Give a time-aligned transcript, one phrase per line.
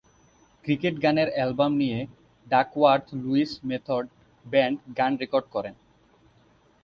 [0.65, 1.99] Cricket গানের album নিয়ে
[2.47, 4.05] Duckworth Lewis method
[4.45, 5.69] band গান রেকর্ড করে।